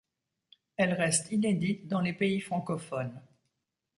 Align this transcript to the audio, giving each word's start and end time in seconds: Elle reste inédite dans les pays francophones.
Elle 0.77 0.93
reste 0.95 1.31
inédite 1.31 1.87
dans 1.87 2.01
les 2.01 2.13
pays 2.13 2.39
francophones. 2.41 3.21